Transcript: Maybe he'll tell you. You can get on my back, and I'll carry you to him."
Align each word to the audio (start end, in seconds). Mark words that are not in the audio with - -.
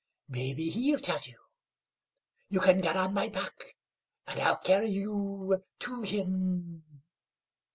Maybe 0.27 0.69
he'll 0.71 0.97
tell 0.97 1.19
you. 1.25 1.37
You 2.49 2.59
can 2.59 2.81
get 2.81 2.95
on 2.95 3.13
my 3.13 3.27
back, 3.27 3.75
and 4.25 4.39
I'll 4.39 4.55
carry 4.57 4.89
you 4.89 5.63
to 5.77 6.01
him." 6.01 7.03